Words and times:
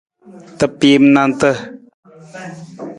Tapiim 0.59 1.03
nanta. 1.13 1.49